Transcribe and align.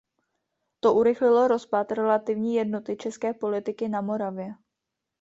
To 0.79 0.93
urychlilo 0.93 1.47
rozpad 1.47 1.91
relativní 1.91 2.55
jednoty 2.55 2.95
české 2.97 3.33
politiky 3.33 3.89
na 3.89 4.01
Moravě. 4.01 4.55